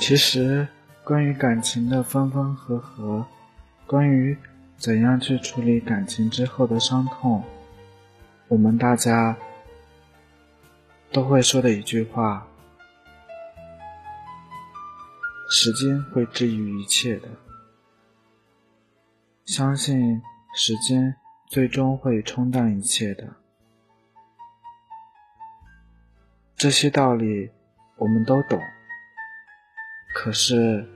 [0.00, 0.66] 其实，
[1.04, 3.24] 关于感情的分分合合，
[3.86, 4.36] 关于
[4.78, 7.44] 怎样去处理感情之后的伤痛，
[8.48, 9.36] 我们大家
[11.12, 12.44] 都会说的一句话：
[15.50, 17.28] 时间会治愈一切的。
[19.44, 20.20] 相信
[20.54, 21.14] 时间
[21.50, 23.28] 最终会冲淡一切的。
[26.56, 27.50] 这些道理
[27.96, 28.58] 我们都懂。
[30.12, 30.86] 可是，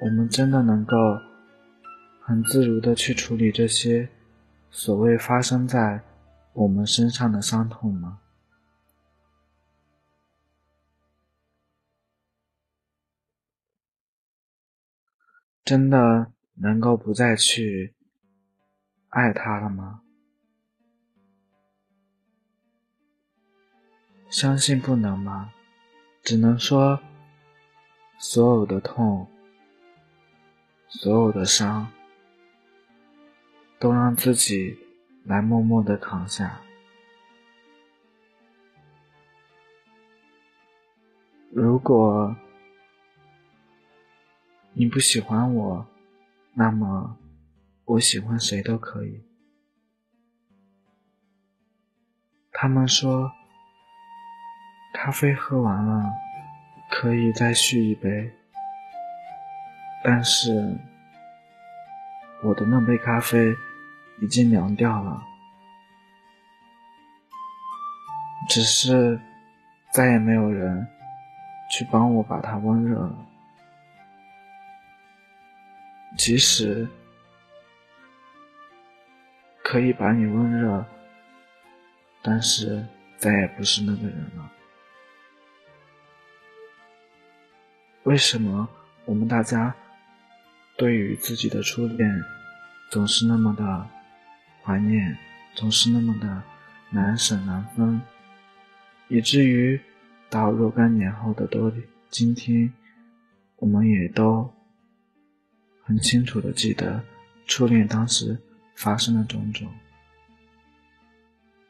[0.00, 0.94] 我们真的能够
[2.22, 4.08] 很自如的去处理这些
[4.70, 6.00] 所谓发生在
[6.52, 8.20] 我们身上的伤痛吗？
[15.64, 17.94] 真的能够不再去
[19.08, 20.02] 爱他了吗？
[24.30, 25.52] 相信不能吗？
[26.22, 27.00] 只能说。
[28.18, 29.28] 所有的痛，
[30.88, 31.86] 所有的伤，
[33.78, 34.76] 都让自己
[35.24, 36.60] 来默默的扛下。
[41.52, 42.34] 如果
[44.72, 45.86] 你不喜欢我，
[46.54, 47.16] 那么
[47.84, 49.22] 我喜欢谁都可以。
[52.50, 53.30] 他们说，
[54.92, 56.27] 咖啡喝完了。
[56.90, 58.32] 可以再续一杯，
[60.02, 60.76] 但是
[62.42, 63.54] 我的那杯咖啡
[64.20, 65.22] 已经凉掉了，
[68.48, 69.20] 只是
[69.92, 70.86] 再也没有人
[71.70, 73.26] 去帮我把它温热了。
[76.16, 76.88] 即使
[79.62, 80.84] 可以把你温热，
[82.22, 82.84] 但是
[83.18, 84.50] 再也不是那个人了。
[88.08, 88.66] 为什么
[89.04, 89.74] 我们大家
[90.78, 92.10] 对于自己的初恋
[92.90, 93.86] 总是那么的
[94.64, 95.14] 怀念，
[95.54, 96.42] 总是那么的
[96.88, 98.00] 难舍难分，
[99.08, 99.78] 以至于
[100.30, 101.70] 到若干年后的多
[102.08, 102.72] 今天，
[103.56, 104.50] 我们也都
[105.84, 107.04] 很清楚的记得
[107.46, 108.38] 初恋当时
[108.74, 109.68] 发生的种种，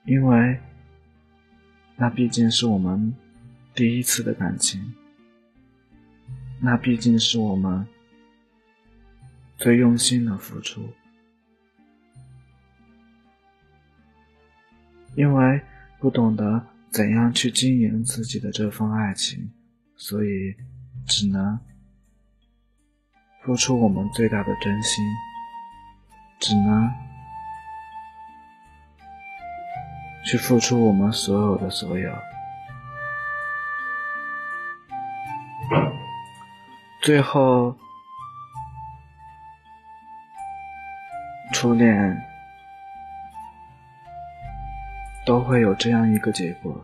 [0.05, 0.57] 因为
[1.97, 3.13] 那毕竟是我们
[3.75, 4.95] 第一次的感情。
[6.61, 7.87] 那毕竟是我们
[9.57, 10.89] 最用心的付出，
[15.15, 15.61] 因为
[15.99, 19.51] 不懂得怎样去经营自己的这份爱情，
[19.97, 20.55] 所以
[21.07, 21.59] 只能
[23.43, 25.05] 付出我们最大的真心，
[26.41, 26.91] 只能
[30.25, 32.13] 去付出我们所有的所有。
[37.09, 37.75] 最后，
[41.55, 42.23] 初恋
[45.25, 46.79] 都会有这样一个结果：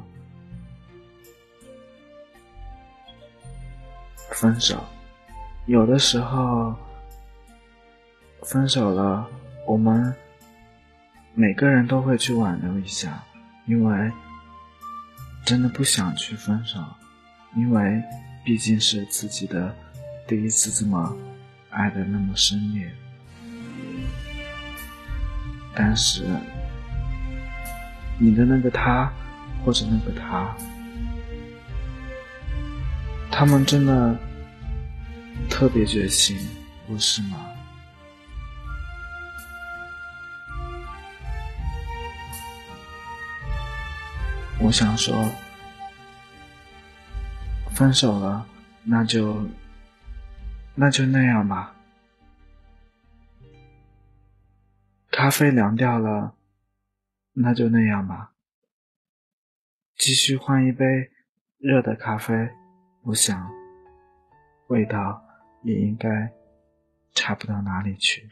[4.31, 4.83] 分手。
[5.67, 6.75] 有的时候，
[8.45, 9.29] 分手了，
[9.67, 10.17] 我们
[11.35, 13.23] 每个人都会去挽留一下，
[13.67, 14.11] 因为
[15.45, 16.83] 真的不想去分手，
[17.55, 18.03] 因为
[18.43, 19.77] 毕竟是自己的。
[20.27, 21.15] 第一次这么
[21.69, 22.91] 爱的那么深烈，
[25.75, 26.25] 但是
[28.19, 29.13] 你的那个他
[29.63, 30.57] 或者那个他，
[33.31, 34.17] 他们真的
[35.51, 36.39] 特别绝情，
[36.87, 37.37] 不是吗？
[44.59, 45.29] 我想说，
[47.73, 48.47] 分手了，
[48.85, 49.47] 那就。
[50.75, 51.75] 那就那样吧。
[55.11, 56.35] 咖啡凉掉了，
[57.33, 58.33] 那就那样吧。
[59.97, 61.11] 继续换一杯
[61.59, 62.51] 热的咖啡，
[63.03, 63.49] 我想
[64.67, 65.25] 味道
[65.63, 66.33] 也应该
[67.13, 68.29] 差不到哪里去。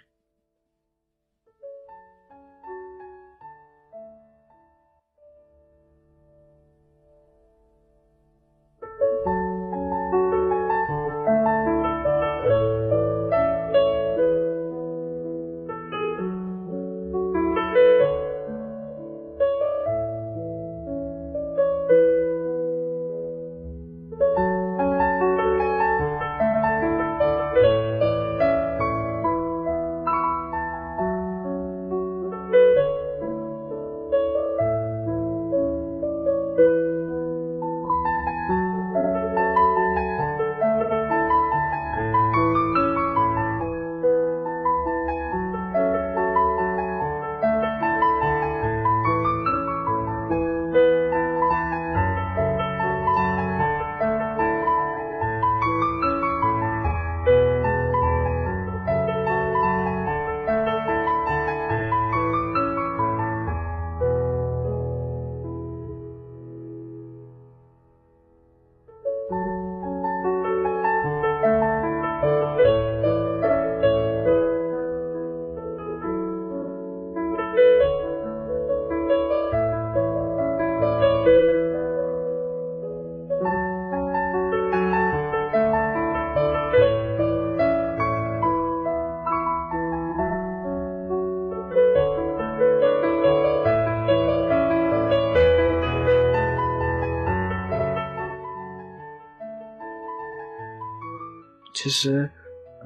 [101.93, 102.31] 其实，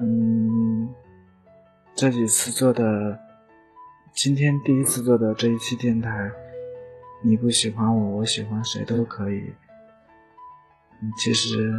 [0.01, 0.93] 嗯，
[1.95, 3.17] 这几次做的，
[4.13, 6.29] 今天第一次做的这一期电台，
[7.23, 9.53] 你不喜欢我，我喜欢谁都可以。
[11.17, 11.73] 其实，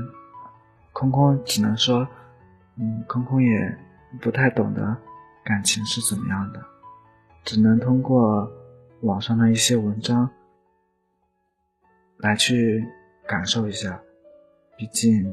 [0.95, 2.09] 空空只能说，
[2.76, 3.79] 嗯，空空也
[4.22, 4.97] 不太懂得
[5.45, 6.64] 感情是怎么样的，
[7.45, 8.51] 只能通过
[9.03, 10.31] 网上的一些文章
[12.20, 12.83] 来去
[13.26, 14.01] 感受一下，
[14.79, 15.31] 毕竟。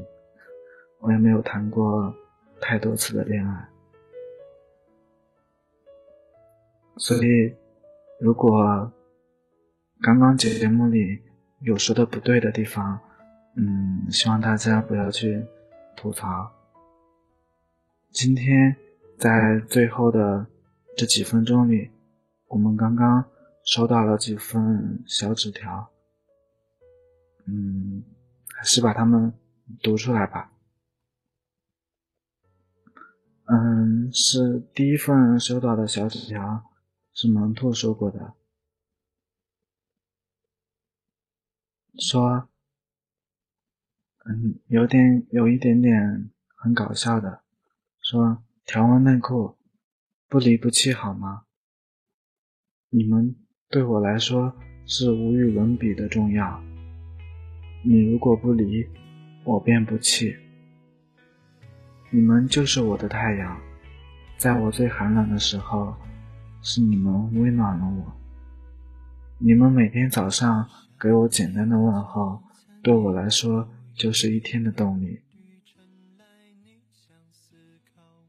[1.00, 2.14] 我也没有谈过
[2.60, 3.68] 太多次的恋爱，
[6.96, 7.54] 所以
[8.18, 8.90] 如果
[10.00, 11.22] 刚刚节目里
[11.60, 12.98] 有说的不对的地方，
[13.56, 15.44] 嗯，希望大家不要去
[15.96, 16.50] 吐槽。
[18.10, 18.74] 今天
[19.18, 20.46] 在最后的
[20.96, 21.90] 这几分钟里，
[22.48, 23.24] 我们刚刚
[23.64, 25.88] 收到了几份小纸条，
[27.46, 28.02] 嗯，
[28.54, 29.32] 还是把它们
[29.82, 30.50] 读出来吧。
[33.48, 36.64] 嗯，是第一份收到的小纸条，
[37.12, 38.34] 是萌兔说过的，
[41.96, 42.48] 说，
[44.24, 47.44] 嗯，有点有一点点很搞笑的，
[48.00, 49.56] 说条纹内裤
[50.28, 51.44] 不离不弃好吗？
[52.90, 53.36] 你们
[53.68, 56.60] 对我来说是无与伦比的重要，
[57.84, 58.84] 你如果不离，
[59.44, 60.36] 我便不弃。
[62.16, 63.60] 你们就是我的太阳，
[64.38, 65.94] 在我最寒冷的时候，
[66.62, 68.10] 是你们温暖了我。
[69.36, 70.66] 你们每天早上
[70.98, 72.42] 给我简单的问候，
[72.82, 75.20] 对我来说就是一天的动力。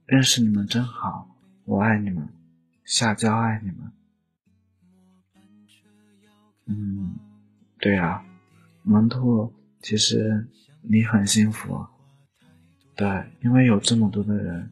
[0.06, 1.34] 认识你们真好，
[1.64, 2.28] 我爱你们，
[2.84, 3.92] 下娇爱你们。
[6.66, 7.16] 嗯，
[7.80, 8.22] 对啊，
[8.84, 10.46] 萌兔，其实
[10.82, 11.88] 你很幸福。
[12.98, 13.08] 对，
[13.44, 14.72] 因为有这么多的人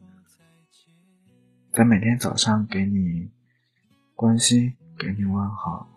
[1.70, 3.30] 在每天早上给你
[4.16, 5.88] 关心，给你问好。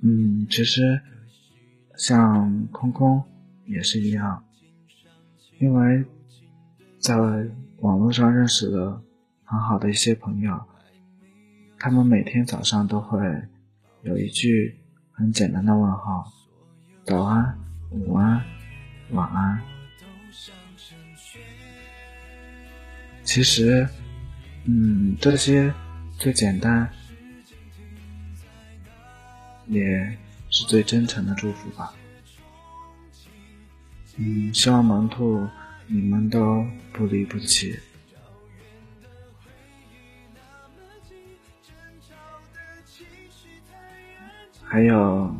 [0.00, 1.00] 嗯，其实
[1.96, 3.20] 像空空
[3.66, 4.44] 也是一样，
[5.58, 6.04] 因为
[7.00, 7.16] 在
[7.80, 9.02] 网络上认识了
[9.42, 10.56] 很好的一些朋友，
[11.80, 13.18] 他们每天早上都会
[14.02, 14.78] 有一句
[15.10, 16.24] 很简单的问候：
[17.02, 17.58] 早安、
[17.90, 18.40] 午安、
[19.10, 19.73] 晚安。
[23.24, 23.88] 其实，
[24.64, 25.72] 嗯，这些
[26.18, 26.88] 最简单，
[29.66, 30.16] 也
[30.50, 31.92] 是最真诚的祝福吧。
[34.18, 35.48] 嗯，希望萌兔
[35.88, 37.76] 你们都不离不弃。
[44.62, 45.34] 还有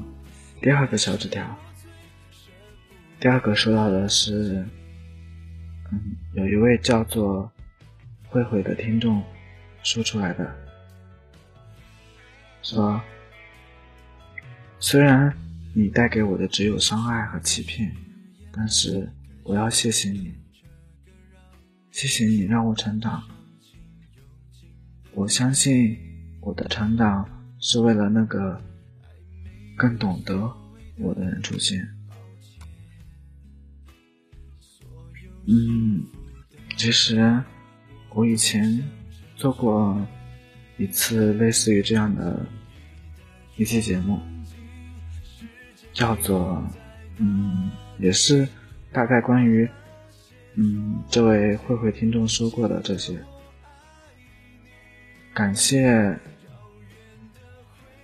[0.60, 1.46] 第二个小纸条，
[3.20, 4.66] 第二个收到的是，
[5.92, 7.48] 嗯，有一位叫做。
[8.34, 9.22] 慧慧的听众
[9.84, 10.52] 说出来的，
[12.62, 13.00] 说
[14.80, 15.32] ：“虽然
[15.72, 17.94] 你带给我的只有伤害和欺骗，
[18.50, 19.08] 但是
[19.44, 20.34] 我要谢谢你，
[21.92, 23.22] 谢谢你让我成长。
[25.12, 25.96] 我相信
[26.40, 27.24] 我的成长
[27.60, 28.60] 是为了那个
[29.76, 30.52] 更懂得
[30.98, 31.88] 我的人出现。”
[35.46, 36.04] 嗯，
[36.76, 37.40] 其实。
[38.14, 38.80] 我以前
[39.34, 40.00] 做过
[40.76, 42.46] 一次类似于这样的
[43.56, 44.20] 一期节目，
[45.92, 46.64] 叫做
[47.16, 48.48] 嗯，也是
[48.92, 49.68] 大概关于
[50.54, 53.18] 嗯这位慧慧听众说过的这些，
[55.34, 56.16] 感谢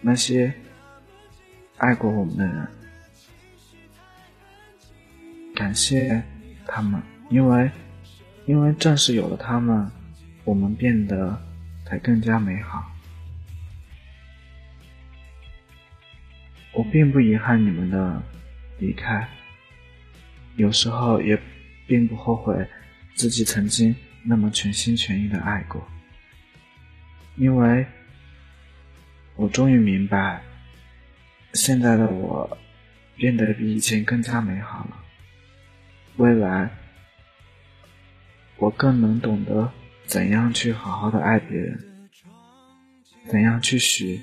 [0.00, 0.52] 那些
[1.76, 2.68] 爱过我们的人，
[5.54, 6.20] 感谢
[6.66, 7.70] 他们，因为
[8.46, 9.88] 因为正是有了他们。
[10.45, 11.41] 我们变得
[11.84, 12.91] 才更加美好。
[16.72, 18.22] 我并不遗憾你们的
[18.78, 19.28] 离开，
[20.57, 21.38] 有时候也
[21.86, 22.66] 并不后悔
[23.14, 25.86] 自己曾经那么全心全意的爱过，
[27.36, 27.84] 因为
[29.34, 30.43] 我终于明白，
[31.55, 32.57] 现在的我
[33.16, 34.97] 变得比以前更加美好了。
[36.16, 36.70] 未来，
[38.59, 39.72] 我更能懂得。
[40.11, 41.78] 怎样去好好的爱别人？
[43.28, 44.20] 怎样去许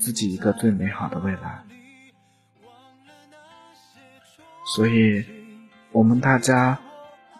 [0.00, 1.62] 自己一个最美好的未来？
[4.74, 5.24] 所以，
[5.92, 6.76] 我们大家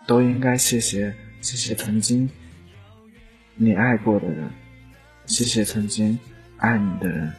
[0.07, 2.31] 都应该谢谢谢谢曾经
[3.57, 4.49] 你爱过的人，
[5.27, 6.17] 谢谢曾经
[6.59, 7.33] 爱你的人。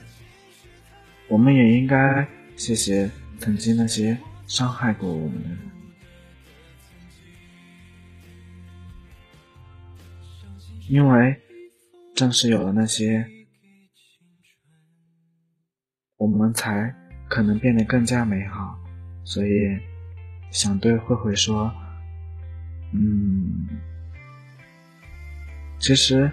[1.29, 2.27] 我们也应该
[2.57, 3.09] 谢谢
[3.39, 4.17] 曾经那些
[4.47, 5.74] 伤害过我们的人。
[10.87, 11.41] 因为
[12.15, 13.25] 正是有了那些，
[16.17, 16.93] 我们才
[17.27, 18.77] 可能变得更加美好。
[19.23, 19.79] 所以，
[20.51, 21.73] 想对慧慧说，
[22.93, 23.67] 嗯，
[25.79, 26.31] 其实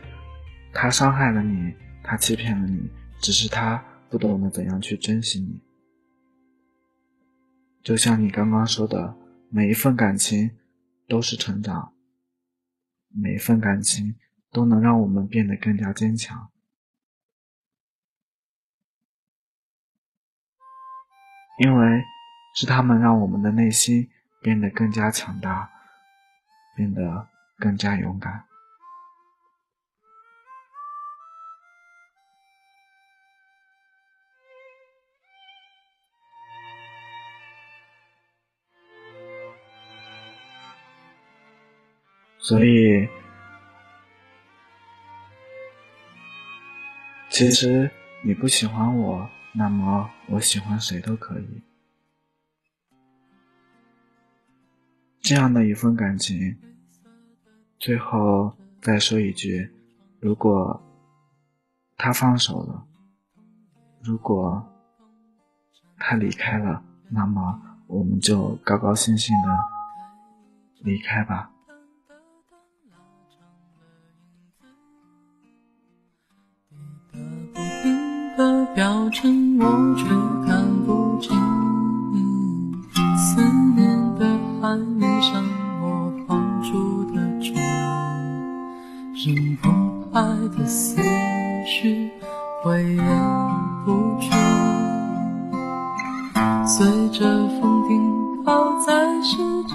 [0.74, 2.90] 他伤害了你，他欺骗了你，
[3.20, 5.62] 只是他不懂得怎样去珍惜你。
[7.82, 9.16] 就像你刚刚说的，
[9.48, 10.50] 每一份感情
[11.09, 11.94] 都是成长，
[13.09, 14.14] 每一份感情
[14.53, 16.50] 都能让我们变得更加坚强，
[21.59, 22.05] 因为
[22.55, 24.11] 是他们让我们的内心
[24.42, 25.70] 变得更加强大，
[26.76, 28.44] 变得更加勇敢。
[42.38, 43.09] 所以，
[47.33, 47.91] 其实
[48.22, 51.62] 你不喜欢我，那么我喜欢谁都可以。
[55.18, 56.55] 这样的一份感情，
[57.78, 59.72] 最后再说一句：
[60.20, 60.78] 如果
[61.97, 62.87] 他放手了，
[64.03, 64.62] 如果
[65.97, 69.59] 他离开了，那么我们就高高兴兴的
[70.83, 71.51] 离开吧。
[78.75, 80.05] 表情我却
[80.47, 81.37] 看不清，
[83.18, 83.43] 思
[83.77, 83.87] 念
[84.18, 84.25] 的
[84.62, 85.45] 海面上
[85.83, 87.55] 我放出的船，
[89.14, 90.23] 任澎湃
[90.57, 91.03] 的思
[91.66, 92.11] 绪
[92.64, 93.03] 挥之
[93.85, 94.31] 不去，
[96.66, 99.75] 随着风停靠在世界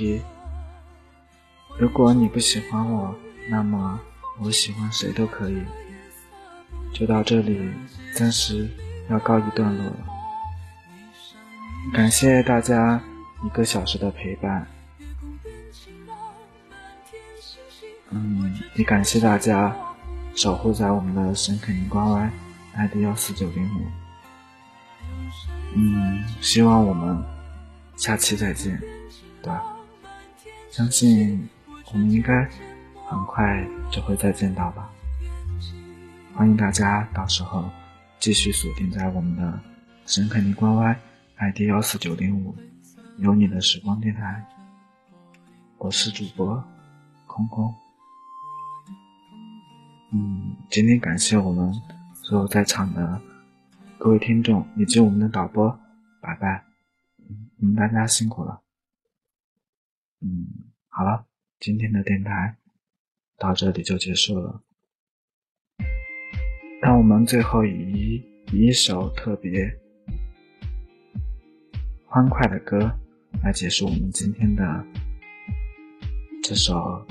[0.00, 0.22] 题，
[1.78, 3.14] 如果你不喜欢我，
[3.50, 4.00] 那么
[4.38, 5.62] 我喜欢谁都可以。
[6.94, 7.70] 就到这里，
[8.14, 8.66] 暂时
[9.10, 9.96] 要告一段落了。
[11.92, 12.98] 感谢大家
[13.44, 14.66] 一个小时的陪伴，
[18.08, 19.76] 嗯，也感谢大家
[20.34, 22.30] 守护在我们的神肯尼瓜 Y
[22.76, 23.86] ID 幺四九零五。
[25.76, 27.22] 嗯，希望我们
[27.96, 28.80] 下期再见，
[29.42, 29.62] 对吧？
[30.70, 31.48] 相信
[31.92, 32.48] 我们应该
[33.08, 34.88] 很快就会再见到吧。
[36.32, 37.68] 欢迎大家到时候
[38.20, 39.60] 继续锁定在我们的
[40.06, 40.96] 神肯尼关 Y
[41.38, 42.54] ID 幺四九零五，
[43.18, 44.44] 有你的时光电台。
[45.78, 46.62] 我是主播
[47.26, 47.74] 空空。
[50.12, 51.72] 嗯，今天感谢我们
[52.14, 53.20] 所有在场的。
[53.98, 55.68] 各位听众以及我们的导播，
[56.20, 56.62] 拜拜，
[57.56, 58.60] 你们大家辛苦了。
[60.22, 61.26] 嗯，好了，
[61.58, 62.56] 今天的电台
[63.38, 64.62] 到这里就结束了。
[66.82, 69.78] 让我们最后以一首特别
[72.06, 72.90] 欢快的歌
[73.42, 74.84] 来结束我们今天的
[76.42, 77.06] 这首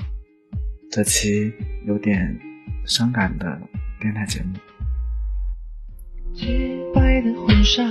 [0.90, 1.52] 这期
[1.86, 2.38] 有点
[2.84, 3.60] 伤感的
[4.00, 4.54] 电台节目。
[6.32, 7.82] 洁白的婚纱，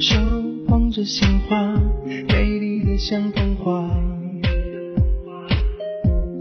[0.00, 0.16] 手
[0.66, 1.74] 捧着鲜花，
[2.06, 4.13] 美丽的像童话。